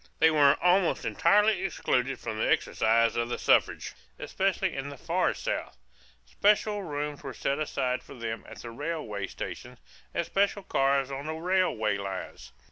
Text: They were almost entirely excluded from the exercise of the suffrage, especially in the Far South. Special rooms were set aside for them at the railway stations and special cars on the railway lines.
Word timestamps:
They 0.17 0.31
were 0.31 0.55
almost 0.63 1.05
entirely 1.05 1.61
excluded 1.63 2.19
from 2.19 2.39
the 2.39 2.49
exercise 2.49 3.15
of 3.15 3.29
the 3.29 3.37
suffrage, 3.37 3.93
especially 4.17 4.75
in 4.75 4.89
the 4.89 4.97
Far 4.97 5.35
South. 5.35 5.77
Special 6.25 6.81
rooms 6.81 7.21
were 7.21 7.35
set 7.35 7.59
aside 7.59 8.01
for 8.01 8.15
them 8.15 8.43
at 8.49 8.63
the 8.63 8.71
railway 8.71 9.27
stations 9.27 9.77
and 10.11 10.25
special 10.25 10.63
cars 10.63 11.11
on 11.11 11.27
the 11.27 11.35
railway 11.35 11.99
lines. 11.99 12.51